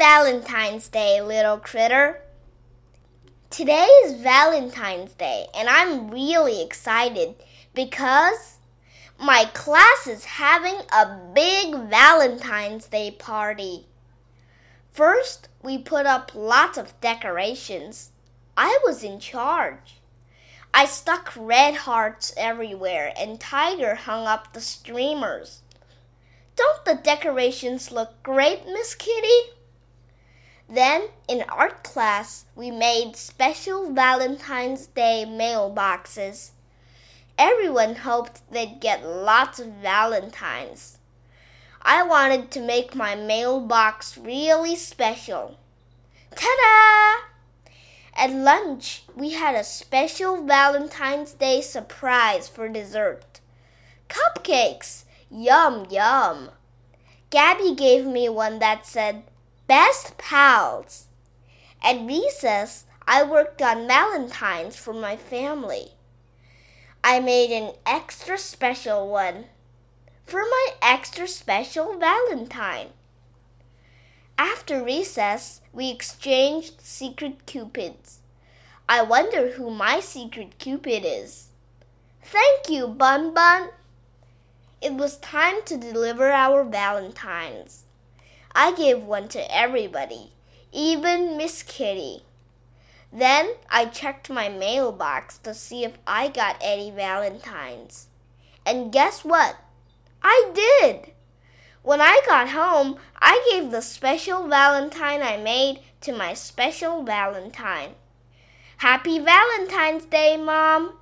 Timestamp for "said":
58.86-59.24